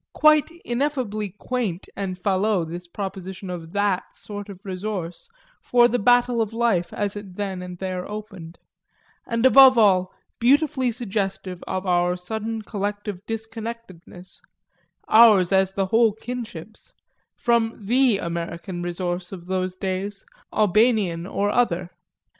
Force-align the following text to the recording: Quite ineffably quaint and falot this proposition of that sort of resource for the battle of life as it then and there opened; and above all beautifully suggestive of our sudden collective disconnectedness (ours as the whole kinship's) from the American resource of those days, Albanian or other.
Quite 0.13 0.49
ineffably 0.65 1.29
quaint 1.29 1.87
and 1.95 2.17
falot 2.17 2.69
this 2.69 2.87
proposition 2.87 3.51
of 3.51 3.71
that 3.73 4.17
sort 4.17 4.49
of 4.49 4.65
resource 4.65 5.29
for 5.61 5.87
the 5.87 5.99
battle 5.99 6.41
of 6.41 6.53
life 6.53 6.91
as 6.91 7.15
it 7.15 7.35
then 7.35 7.61
and 7.61 7.77
there 7.77 8.09
opened; 8.09 8.57
and 9.27 9.45
above 9.45 9.77
all 9.77 10.11
beautifully 10.39 10.91
suggestive 10.91 11.63
of 11.67 11.85
our 11.85 12.15
sudden 12.15 12.63
collective 12.63 13.23
disconnectedness 13.27 14.41
(ours 15.07 15.51
as 15.51 15.73
the 15.73 15.85
whole 15.85 16.13
kinship's) 16.13 16.93
from 17.37 17.85
the 17.85 18.17
American 18.17 18.81
resource 18.81 19.31
of 19.31 19.45
those 19.45 19.75
days, 19.75 20.25
Albanian 20.51 21.27
or 21.27 21.51
other. 21.51 21.91